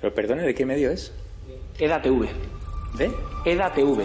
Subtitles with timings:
[0.00, 1.12] Pero perdone, ¿de qué medio es?
[1.78, 2.28] EDATV.
[2.96, 3.10] ¿De?
[3.44, 4.02] EDATV.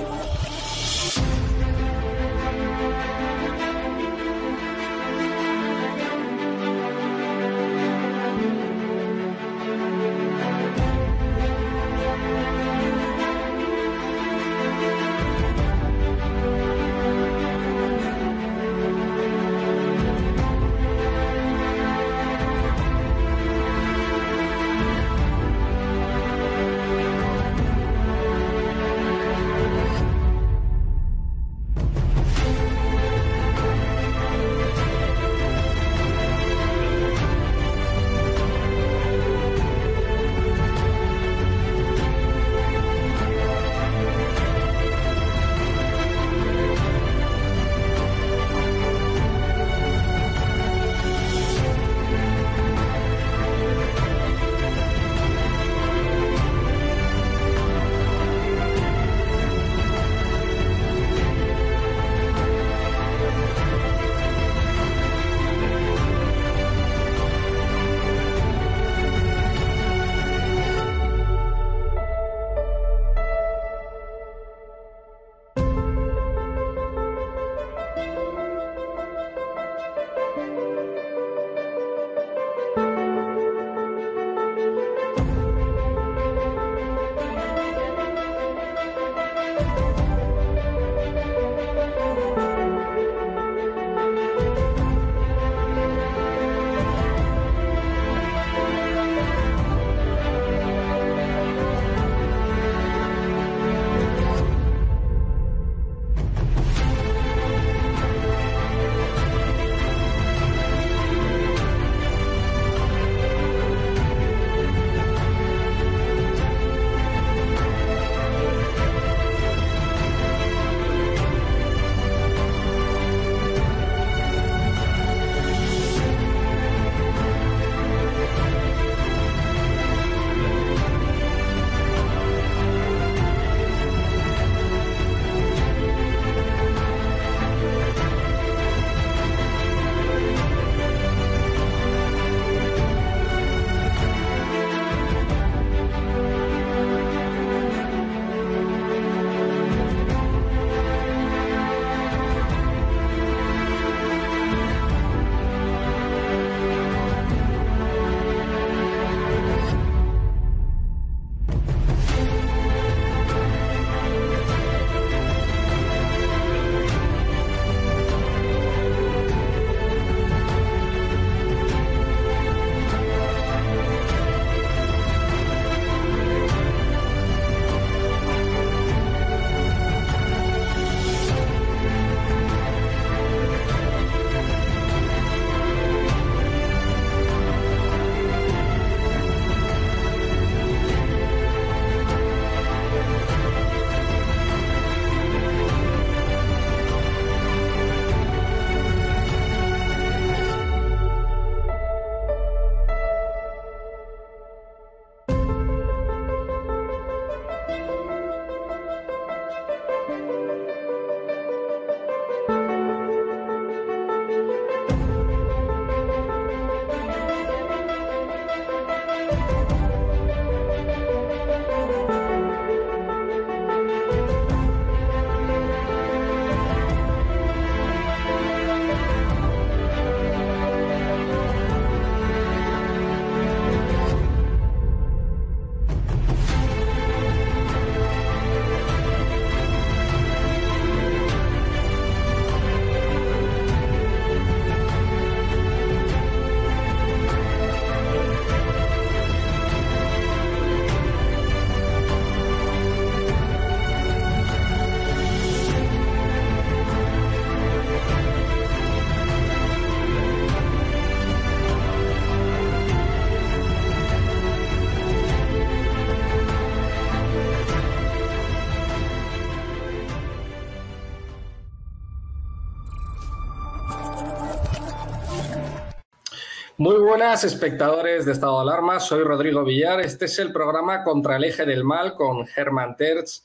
[276.84, 280.02] Muy buenas espectadores de Estado de Alarma, soy Rodrigo Villar.
[280.02, 283.42] Este es el programa Contra el Eje del Mal con Germán Terz.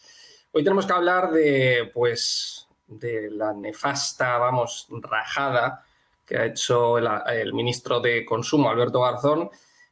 [0.51, 5.85] Hoy tenemos que hablar de, pues, de la nefasta, vamos, rajada
[6.27, 9.51] que ha hecho el, ministro de Consumo, Alberto Garzón,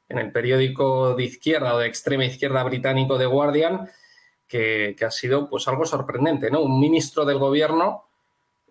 [0.09, 3.89] en el periódico de izquierda o de extrema izquierda británico The Guardian,
[4.49, 6.63] que, ha sido pues algo sorprendente, ¿no?
[6.63, 8.07] Un ministro del gobierno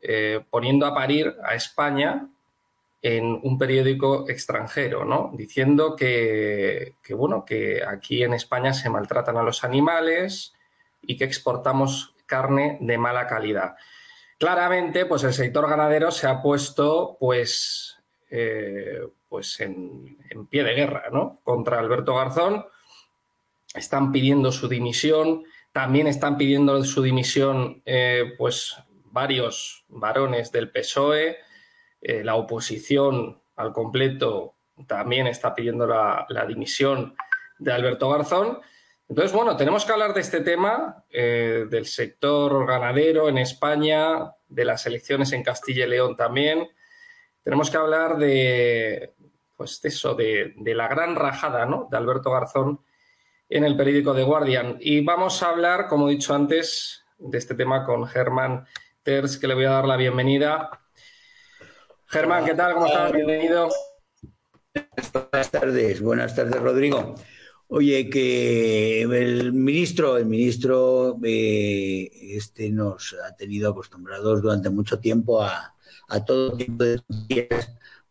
[0.01, 2.27] eh, poniendo a parir a España
[3.05, 5.29] en un periódico extranjero, ¿no?
[5.35, 10.55] Diciendo que, bueno, que aquí en España se maltratan a los animales
[11.03, 13.75] y que exportamos carne de mala calidad.
[14.39, 17.95] Claramente, pues el sector ganadero se ha puesto, pues,
[18.31, 20.17] eh, pues en,
[20.49, 21.41] pie de guerra, ¿no?
[21.43, 22.65] Contra Alberto Garzón.
[23.75, 25.43] Están pidiendo su dimisión.
[25.71, 28.75] También están pidiendo su dimisión, eh, pues,
[29.11, 31.37] varios varones del PSOE.
[32.07, 37.15] Eh, la oposición al completo también está pidiendo la, dimisión
[37.57, 38.59] de Alberto Garzón.
[39.09, 44.65] Entonces, bueno, tenemos que hablar de este tema, eh, del sector ganadero en España, de
[44.65, 46.67] las elecciones en Castilla y León también.
[47.41, 49.15] Tenemos que hablar de,
[49.57, 51.87] pues eso, de, la gran rajada ¿no?
[51.89, 52.81] de Alberto Garzón
[53.49, 54.77] en el periódico The Guardian.
[54.79, 58.67] Y vamos a hablar, como he dicho antes, de este tema con Germán
[59.01, 60.84] Terz, que le voy a dar la bienvenida.
[62.07, 62.73] Germán, ¿qué tal?
[62.73, 63.11] ¿Cómo estás?
[63.11, 63.69] Bienvenido.
[65.13, 67.15] Buenas tardes, buenas tardes, Rodrigo.
[67.67, 75.41] Oye, que el ministro, el ministro eh, este nos ha tenido acostumbrados durante mucho tiempo
[75.41, 75.73] a,
[76.25, 77.01] todo tipo de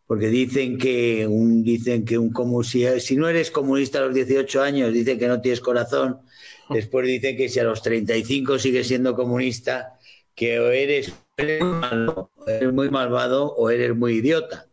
[0.05, 4.61] porque dicen que un dicen que un comunista, si no eres comunista a los 18
[4.61, 6.19] años, dicen que no tienes corazón.
[6.69, 9.94] Después dicen que si a los 35 sigues siendo comunista,
[10.35, 14.67] que o eres eres muy malvado o eres muy idiota.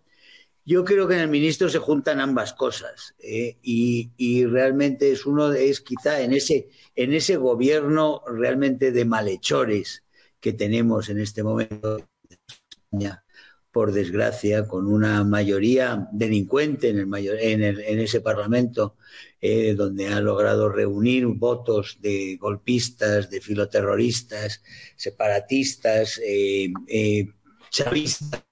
[0.64, 5.52] Yo creo que en el ministro se juntan ambas cosas eh, y, realmente es uno
[5.52, 10.04] es quizá en ese en ese gobierno realmente de malhechores
[10.40, 11.98] que tenemos en este momento
[12.92, 13.12] en
[13.72, 18.96] por desgracia, con una mayoría delincuente en, el en, ese Parlamento,
[19.44, 24.62] eh, donde ha logrado reunir votos de golpistas, de filoterroristas,
[24.94, 27.26] separatistas, eh, eh,
[27.68, 28.44] chavistas,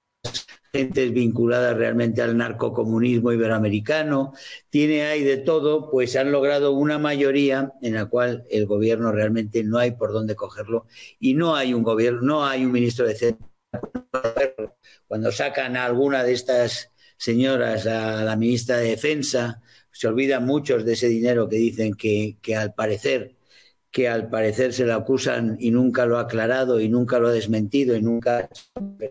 [0.73, 4.33] gentes vinculadas realmente al narcocomunismo iberoamericano,
[4.69, 9.63] tiene ahí de todo, pues han logrado una mayoría en la cual el gobierno realmente
[9.63, 10.87] no hay por dónde cogerlo
[11.19, 13.51] y no hay un gobierno, no hay un ministro de centro
[15.07, 19.61] cuando sacan a alguna de estas señoras a la ministra de Defensa,
[19.91, 23.35] se olvidan muchos de ese dinero que dicen que, al parecer
[23.91, 27.33] que al parecer se le acusan y nunca lo ha aclarado y nunca lo ha
[27.33, 28.49] desmentido y nunca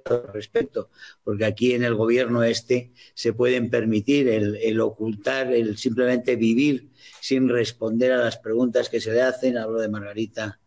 [0.06, 0.88] ha respecto,
[1.22, 6.88] porque aquí en el gobierno este se pueden permitir el, ocultar, el simplemente vivir
[7.20, 9.58] sin responder a las preguntas que se le hacen.
[9.58, 10.58] Hablo de Margarita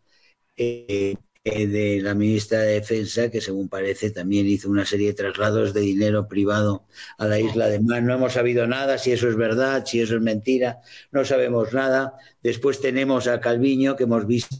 [0.56, 5.12] eh, eh, de la ministra de Defensa, que según parece también hizo una serie de
[5.12, 6.86] traslados de dinero privado
[7.18, 8.06] a la isla de Man.
[8.06, 10.80] No hemos sabido nada, si eso es verdad, si eso es mentira,
[11.12, 12.14] no sabemos nada.
[12.42, 14.56] Después tenemos a Calviño, que hemos visto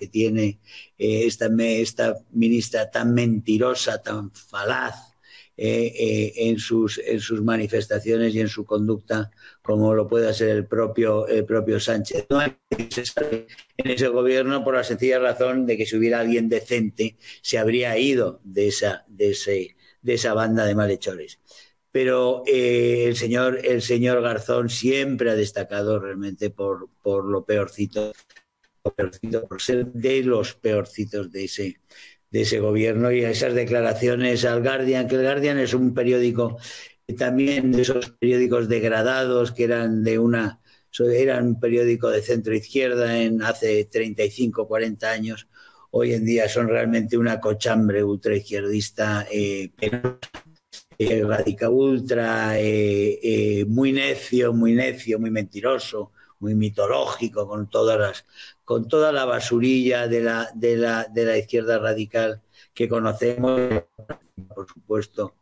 [0.00, 0.58] que tiene
[0.98, 5.14] eh, esta, esta ministra tan mentirosa, tan falaz,
[5.58, 9.30] eh, en, sus, en sus manifestaciones y en su conducta,
[9.66, 12.26] como lo puede ser el propio, el propio Sánchez.
[12.30, 17.16] No hay en ese gobierno por la sencilla razón de que si hubiera alguien decente,
[17.42, 21.40] se habría ido de esa, de ese, de esa banda de malhechores
[21.90, 28.12] pero eh, el señor el señor Garzón siempre ha destacado realmente por, por lo peorcito,
[28.94, 31.80] peorcito, por ser de los peorcitos de ese
[32.30, 36.58] de ese gobierno y esas declaraciones al Guardian, que el Guardian es un periódico
[37.14, 40.60] también de esos periódicos degradados que eran de una
[40.98, 45.46] eran un periódico de centro izquierda en hace 35, 40 años.
[45.90, 49.72] Hoy en día son realmente una cochambre ultraizquierdista, eh,
[50.98, 57.98] eh, radica ultra, eh, eh, muy necio, muy necio, muy mentiroso, muy mitológico, con todas
[57.98, 58.26] las,
[58.64, 62.40] con toda la basurilla de la, de la, de la izquierda radical
[62.72, 63.84] que conocemos,
[64.54, 65.34] por supuesto,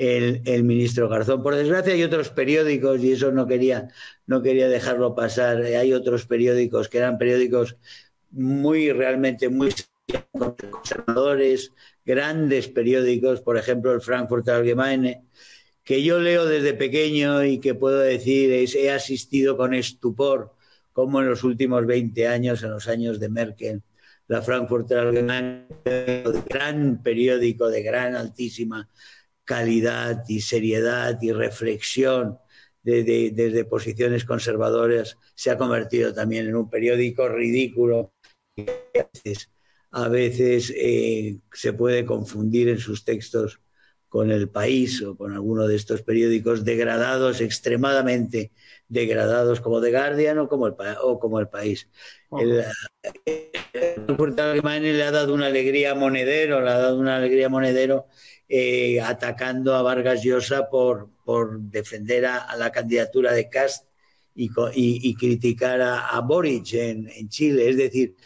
[0.00, 1.42] el, ministro Garzón.
[1.42, 3.88] Por desgracia hay otros periódicos, y eso no quería,
[4.26, 7.76] no quería dejarlo pasar, hay otros periódicos que eran periódicos
[8.30, 9.74] muy realmente muy
[10.32, 11.72] conservadores,
[12.04, 15.24] grandes periódicos, por ejemplo el Frankfurter Allgemeine,
[15.84, 20.54] que yo leo desde pequeño y que puedo decir es, he asistido con estupor
[20.92, 23.82] como en los últimos 20 años, en los años de Merkel,
[24.28, 25.66] la Frankfurter Allgemeine,
[26.48, 28.88] gran periódico de gran altísima
[29.50, 32.38] calidad y seriedad y reflexión
[32.84, 38.14] desde de, de posiciones conservadoras se ha convertido también en un periódico ridículo
[38.56, 38.62] a
[38.94, 39.50] veces,
[39.90, 43.60] a veces eh, se puede confundir en sus textos
[44.08, 48.52] con el país o con alguno de estos periódicos degradados, extremadamente
[48.86, 51.88] degradados, como The Guardian o como el, o como el país.
[52.28, 52.40] Oh.
[52.40, 52.64] El,
[53.74, 58.06] el le ha dado una alegría Monedero, le ha dado una alegría Monedero
[58.52, 63.86] eh, atacando a Vargas Llosa por, por defender a, la candidatura de Cast
[64.34, 67.68] y, y, criticar a, Boric en, en, Chile.
[67.68, 68.16] Es decir,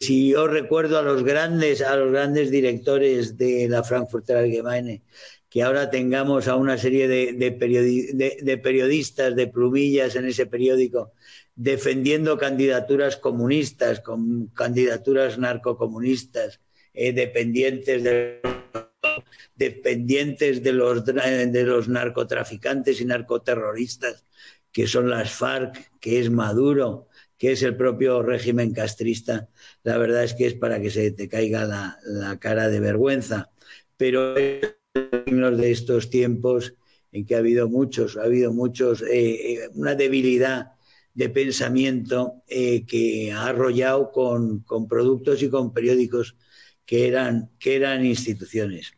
[0.00, 5.02] si yo recuerdo a los grandes, a los grandes directores de la Frankfurter Allgemeine,
[5.50, 10.24] que ahora tengamos a una serie de, de, periodi de, de periodistas, de plumillas en
[10.24, 11.12] ese periódico,
[11.54, 16.60] defendiendo candidaturas comunistas, con candidaturas narcocomunistas,
[16.94, 18.40] eh, dependientes de
[19.54, 24.24] dependientes de los, de los narcotraficantes y narcoterroristas,
[24.72, 27.08] que son las FARC, que es Maduro,
[27.38, 29.48] que es el propio régimen castrista,
[29.84, 33.50] la verdad es que es para que se te caiga la, cara de vergüenza.
[33.96, 36.74] Pero de estos tiempos
[37.12, 40.72] en que ha habido muchos, ha habido muchos, eh, una debilidad
[41.14, 46.36] de pensamiento eh, que ha arrollado con, con, productos y con periódicos
[46.84, 48.97] que eran, que eran instituciones.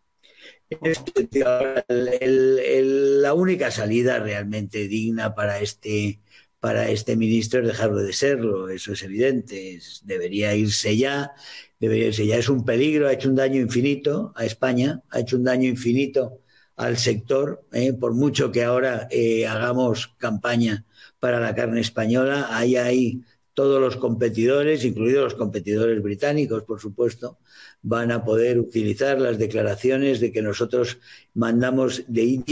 [1.88, 6.20] La única salida realmente digna para este,
[6.60, 11.32] para este ministro es dejarlo de serlo, eso es evidente, debería irse ya,
[11.80, 15.36] debería irse ya, es un peligro, ha hecho un daño infinito a España, ha hecho
[15.36, 16.40] un daño infinito
[16.76, 20.84] al sector, eh, por mucho que ahora eh, hagamos campaña
[21.18, 23.22] para la carne española, hay ahí
[23.54, 27.38] todos los competidores, incluidos los competidores británicos, por supuesto,
[27.83, 30.99] van a poder utilizar las declaraciones de que nosotros
[31.35, 32.42] mandamos de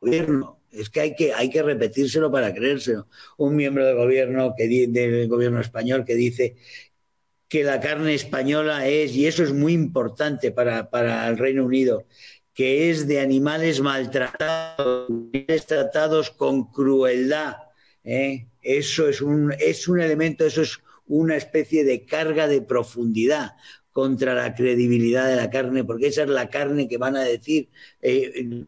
[0.00, 3.08] gobierno es que hay que, hay que repetírselo para creérselo.
[3.38, 6.56] Un miembro del gobierno, que, del gobierno español que dice
[7.48, 12.06] que la carne española es, y eso es muy importante para, para el Reino Unido,
[12.52, 15.08] que es de animales maltratados,
[15.66, 17.56] tratados con crueldad.
[18.04, 18.48] ¿eh?
[18.66, 23.52] Eso es un, es un elemento, eso es una especie de carga de profundidad
[23.92, 27.68] contra la credibilidad de la carne, porque esa es la carne que van a decir,
[28.02, 28.66] eh,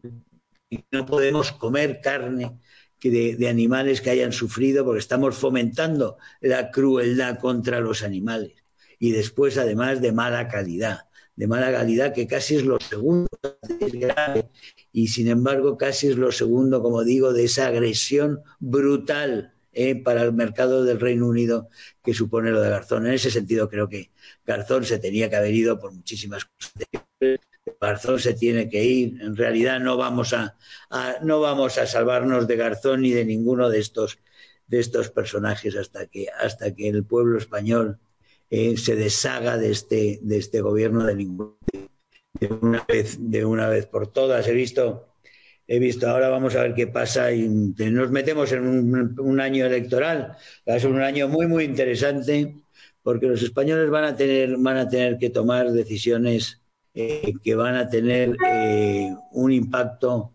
[0.89, 2.57] no podemos comer carne
[3.03, 8.53] de, de, animales que hayan sufrido porque estamos fomentando la crueldad contra los animales.
[8.99, 13.27] Y después, además, de mala calidad, de mala calidad que casi es lo segundo,
[13.81, 14.49] es grave,
[14.93, 20.23] y sin embargo casi es lo segundo, como digo, de esa agresión brutal eh, para
[20.23, 21.69] el mercado del Reino Unido
[22.03, 23.07] que supone lo de Garzón.
[23.07, 24.11] En ese sentido creo que
[24.45, 26.73] Garzón se tenía que haber ido por muchísimas cosas.
[27.79, 29.21] Garzón se tiene que ir.
[29.21, 30.57] En realidad no vamos a,
[31.23, 34.19] no vamos a salvarnos de Garzón ni de ninguno de estos,
[34.67, 37.99] de estos personajes hasta que, hasta que el pueblo español
[38.49, 41.55] eh, se deshaga de este, de este gobierno de, ningún,
[42.33, 44.45] de, una vez, de una vez por todas.
[44.45, 45.08] He visto,
[45.71, 50.35] he visto, ahora vamos a ver qué pasa y nos metemos en un, año electoral.
[50.67, 52.55] Va a ser un año muy, muy interesante
[53.03, 56.59] porque los españoles van a tener, van a tener que tomar decisiones
[56.95, 60.33] eh, que van a tener eh, un impacto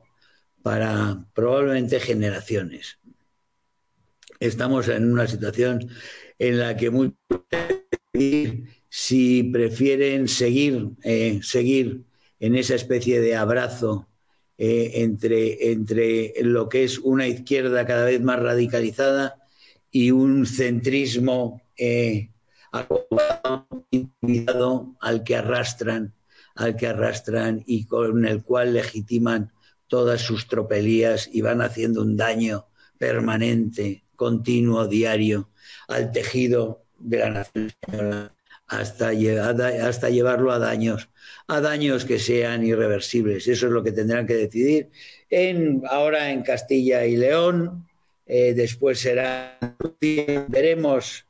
[0.62, 3.00] para probablemente generaciones.
[4.38, 5.90] Estamos en una situación
[6.38, 7.16] en la que muchos
[8.88, 12.04] si prefieren seguir, eh, seguir
[12.38, 14.06] en esa especie de abrazo
[14.58, 19.37] eh, entre, entre lo que es una izquierda cada vez más radicalizada
[19.90, 22.30] y un centrismo eh,
[25.00, 26.14] al que arrastran
[26.54, 29.52] al que arrastran y con el cual legitiman
[29.87, 32.66] todas sus tropelías y van haciendo un daño
[32.99, 35.50] permanente, continuo, diario
[35.88, 38.34] al tejido de la nación española
[38.78, 41.08] hasta, llevarlo a daños,
[41.46, 43.48] a daños que sean irreversibles.
[43.48, 44.90] Eso es lo que tendrán que decidir
[45.88, 47.86] ahora en Castilla y León.
[48.26, 49.58] Eh, después será,
[50.00, 51.26] veremos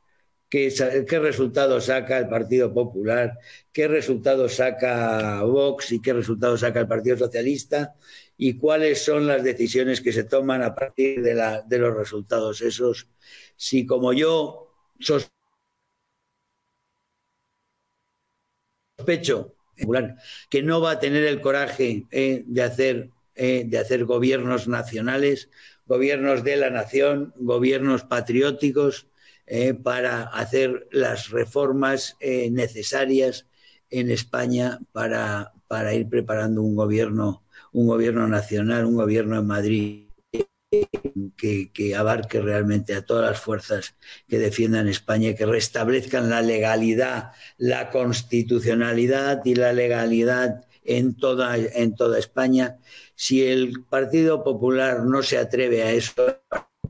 [0.49, 0.73] qué,
[1.07, 3.37] qué resultado saca el Partido Popular,
[3.73, 7.95] qué resultado saca Vox y qué resultado saca el Partido Socialista
[8.37, 12.61] y cuáles son las decisiones que se toman a partir de, la, de los resultados
[12.61, 13.07] esos.
[13.55, 15.34] Si como yo sospecho
[20.49, 25.49] que no va a tener el coraje eh, de, hacer, eh, de hacer gobiernos nacionales,
[25.85, 29.07] gobiernos de la nación, gobiernos patrióticos,
[29.47, 33.45] eh, para hacer las reformas necesarias
[33.91, 40.04] en España para, para ir preparando un gobierno un gobierno nacional, un gobierno en Madrid
[41.37, 43.95] que, que, abarque realmente a todas las fuerzas
[44.27, 51.57] que defiendan España y que restablezcan la legalidad, la constitucionalidad y la legalidad en toda,
[51.57, 52.77] en toda España.
[53.15, 56.41] Si el Partido Popular no se atreve a eso,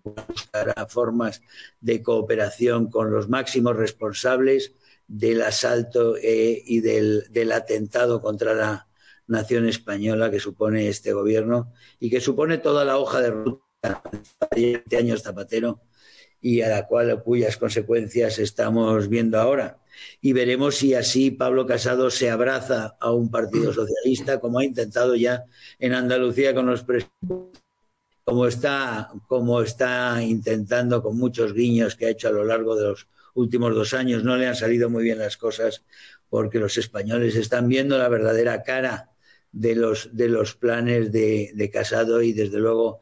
[0.04, 1.42] buscará formas
[1.80, 4.74] de cooperación con los máximos responsables
[5.08, 8.88] del asalto eh, y del, del atentado contra la
[9.28, 13.66] nación española que supone este gobierno y que supone toda la hoja de ruta
[14.56, 15.82] de años Zapatero
[16.42, 19.80] y a la cual cuyas consecuencias estamos viendo ahora.
[20.22, 25.16] Y veremos si así Pablo Casado se abraza a un partido socialista, como ha intentado
[25.16, 25.46] ya
[25.80, 27.66] en Andalucía con los presidentes
[28.26, 32.90] como está, como está intentando con muchos guiños que ha hecho a lo largo de
[32.90, 34.24] los últimos dos años.
[34.24, 35.86] No le han salido muy bien las cosas
[36.28, 39.12] porque los españoles están viendo la verdadera cara
[39.52, 43.00] de los, de los planes de, de Casado y desde luego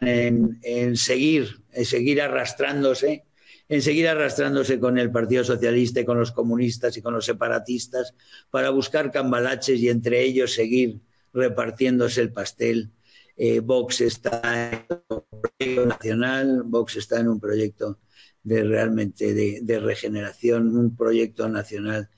[0.00, 3.24] en, seguir, en seguir arrastrándose,
[3.68, 8.14] en seguir arrastrándose con el Partido Socialista y con los comunistas y con los separatistas
[8.50, 11.00] para buscar cambalaches y entre ellos seguir
[11.32, 12.90] repartiéndose el pastel.
[13.36, 17.98] Eh, Vox está en un proyecto nacional, Vox está en un proyecto
[18.42, 22.10] de realmente de, regeneración, un proyecto nacional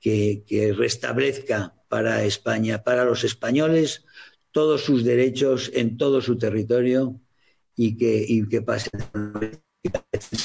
[0.00, 4.04] que restablezca para España, para los españoles,
[4.54, 7.20] todos sus derechos en todo su territorio
[7.74, 8.88] y que, y que pase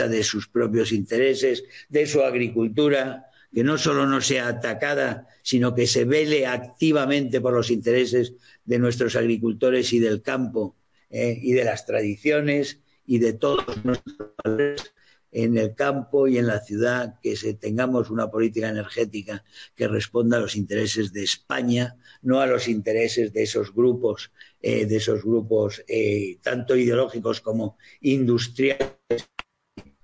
[0.10, 5.86] de sus propios intereses, de su agricultura, que no solo no sea atacada, sino que
[5.86, 8.34] se vele activamente por los intereses
[8.66, 10.76] de nuestros agricultores y del campo
[11.12, 14.92] eh, y de las tradiciones y de todos nuestros valores
[15.32, 19.44] en el campo y en la ciudad, que tengamos una política energética
[19.76, 24.86] que responda a los intereses de España, no a los intereses de esos grupos, eh,
[24.86, 28.98] de esos grupos eh, tanto ideológicos como industriales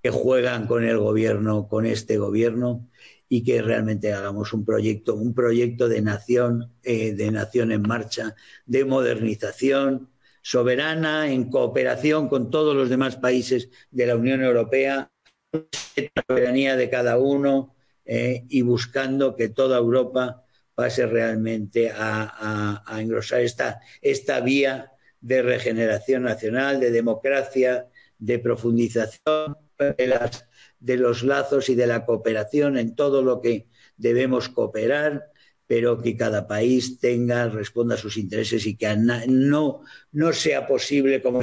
[0.01, 2.87] que juegan con el gobierno, con este gobierno,
[3.27, 8.35] y que realmente hagamos un proyecto, un proyecto de nación, eh, de nación en marcha,
[8.65, 10.11] de modernización
[10.43, 15.11] soberana, en cooperación con todos los demás países de la Unión Europea,
[15.95, 20.43] la soberanía de cada uno eh, y buscando que toda Europa
[20.75, 24.91] pase realmente a, engrosar esta, esta vía
[25.21, 27.87] de regeneración nacional, de democracia,
[28.19, 29.57] de profundización
[30.79, 35.31] de los lazos y de la cooperación en todo lo que debemos cooperar,
[35.67, 41.21] pero que cada país tenga, responda a sus intereses y que no, no sea posible,
[41.21, 41.41] como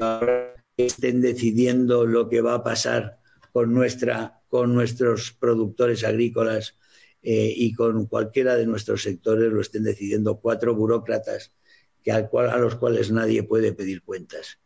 [0.00, 3.18] ahora, que estén decidiendo lo que va a pasar
[3.56, 6.76] con, nuestra, con nuestros productores agrícolas
[7.22, 11.54] eh, y con cualquiera de nuestros sectores lo estén decidiendo cuatro burócratas
[12.02, 14.58] que al cual, a los cuales nadie puede pedir cuentas.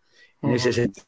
[0.43, 0.51] Uh -huh.
[0.51, 1.07] En ese sentido,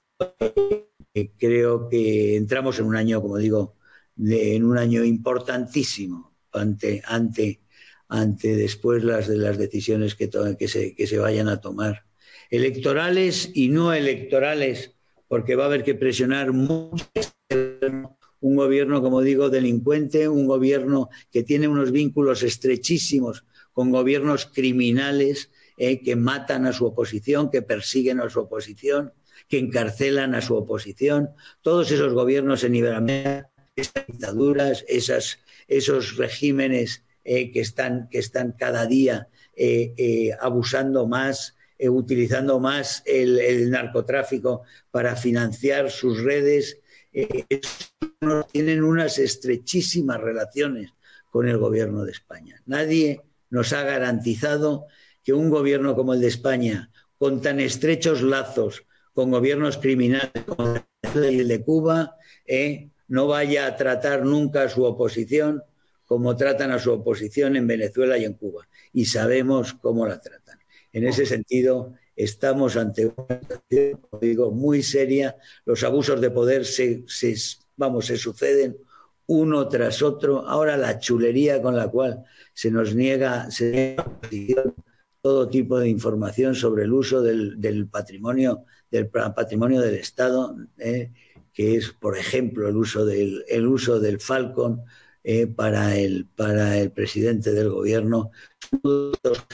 [1.13, 3.75] eh, creo que entramos en un año, como digo,
[4.15, 7.63] de, en un año importantísimo ante, ante,
[8.07, 12.05] ante después las de las decisiones que, to que, se, que se vayan a tomar,
[12.49, 14.95] electorales y no electorales,
[15.27, 17.11] porque va a haber que presionar mucho
[18.43, 25.51] un gobierno, como digo, delincuente, un gobierno que tiene unos vínculos estrechísimos con gobiernos criminales
[25.77, 29.13] eh, que matan a su oposición, que persiguen a su oposición,
[29.49, 31.31] que encarcelan a su oposición.
[31.63, 38.87] Todos esos gobiernos en Iberoamérica, esas dictaduras, esos regímenes eh, que, están, que están cada
[38.87, 46.82] día eh, abusando más, utilizando más el, el narcotráfico para financiar sus redes
[47.13, 47.45] eh,
[48.51, 50.93] tienen unas estrechísimas relaciones
[51.31, 52.63] con el gobierno de España.
[52.67, 54.87] Nadie nos ha garantizado
[55.23, 60.75] que un gobierno como el de España, con tan estrechos lazos con gobiernos criminales como
[61.15, 65.63] el de Cuba, eh, no vaya a tratar nunca a su oposición
[66.07, 68.69] como tratan a su oposición en Venezuela y en Cuba.
[68.93, 70.59] Y sabemos cómo la tratan.
[70.93, 75.37] En ese sentido, estamos ante una situación, digo, muy seria.
[75.65, 77.35] Los abusos de poder se, se,
[77.77, 78.77] vamos, se suceden
[79.27, 80.47] uno tras otro.
[80.47, 83.97] Ahora la chulería con la cual se nos niega, se
[84.31, 84.65] niega
[85.21, 91.13] todo tipo de información sobre el uso del, del patrimonio, del patrimonio del Estado, eh,
[91.53, 94.83] que es, por ejemplo, el uso del, el uso del Falcon
[95.23, 98.33] eh, para, el, para el presidente del gobierno.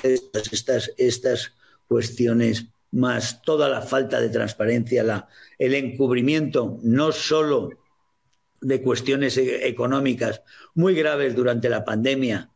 [0.02, 1.52] Estas, estas, estas
[1.88, 7.70] cuestiones, más toda la falta de transparencia, la, el encubrimiento no solo
[8.60, 10.42] de cuestiones económicas
[10.74, 12.50] muy graves durante la pandemia,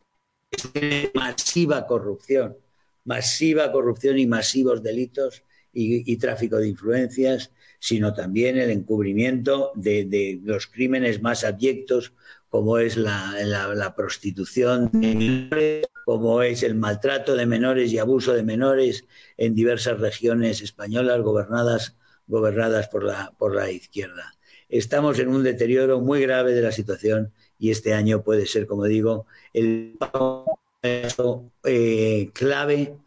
[1.14, 2.56] masiva corrupción
[3.04, 5.42] masiva corrupción y masivos delitos
[5.74, 12.12] y, tráfico de influencias, sino también el encubrimiento de, los crímenes más abyectos,
[12.52, 18.42] como es la, prostitución de menores, como es el maltrato de menores y abuso de
[18.42, 19.06] menores
[19.38, 24.34] en diversas regiones españolas gobernadas, gobernadas por, la, por la izquierda.
[24.68, 28.84] Estamos en un deterioro muy grave de la situación y este año puede ser, como
[28.84, 32.98] digo, el paso eh, clave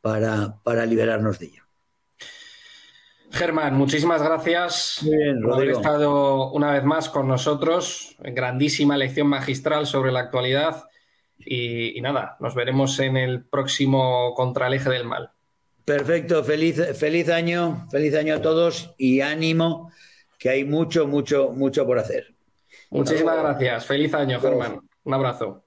[0.00, 1.61] para, para liberarnos de ello.
[3.32, 5.00] Germán, muchísimas gracias
[5.42, 8.14] por haber estado una vez más con nosotros.
[8.18, 10.84] Grandísima lección magistral sobre la actualidad.
[11.38, 15.30] Y, nada, nos veremos en el próximo Contra el Eje del Mal.
[15.84, 19.90] Perfecto, feliz, feliz año, feliz año a todos y ánimo,
[20.38, 22.34] que hay mucho, mucho, mucho por hacer.
[22.90, 23.86] Muchísimas gracias.
[23.86, 24.80] Feliz año, Germán.
[25.04, 25.64] Un abrazo.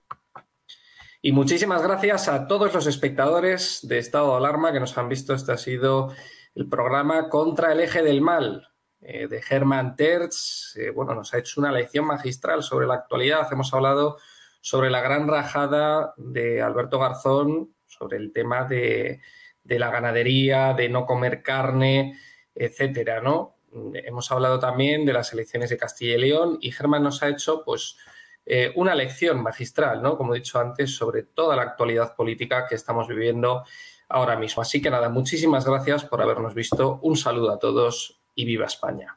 [1.21, 5.33] Y muchísimas gracias a todos los espectadores de Estado de Alarma que nos han visto.
[5.33, 6.13] Este ha sido
[6.55, 8.69] el programa Contra el Eje del Mal
[9.01, 10.75] eh, de Germán Terz.
[10.77, 13.47] Eh, bueno, nos ha hecho una lección magistral sobre la actualidad.
[13.51, 14.17] Hemos hablado
[14.61, 19.21] sobre la gran rajada de Alberto Garzón, sobre el tema de,
[19.63, 22.17] de la ganadería, de no comer carne,
[22.55, 23.57] etcétera, ¿no?
[23.93, 27.63] Hemos hablado también de las elecciones de Castilla y León y Germán nos ha hecho,
[27.65, 27.97] pues,
[28.45, 30.17] eh, una lección magistral, ¿no?
[30.17, 33.65] Como he dicho antes, sobre toda la actualidad política que estamos viviendo
[34.15, 34.61] ahora mismo.
[34.61, 36.99] Así que nada, muchísimas gracias por habernos visto.
[37.01, 39.13] Un saludo a todos y viva España.